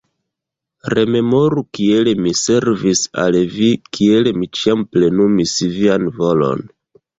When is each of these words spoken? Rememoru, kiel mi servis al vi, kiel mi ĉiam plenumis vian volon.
Rememoru, 0.93 1.63
kiel 1.79 2.09
mi 2.21 2.33
servis 2.39 3.03
al 3.25 3.39
vi, 3.53 3.69
kiel 3.99 4.33
mi 4.41 4.51
ĉiam 4.63 4.89
plenumis 4.97 5.57
vian 5.79 6.11
volon. 6.19 6.69